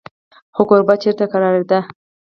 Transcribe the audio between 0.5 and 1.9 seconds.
خو کوربه چېرته کرارېده.